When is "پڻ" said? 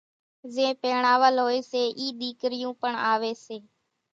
2.81-2.93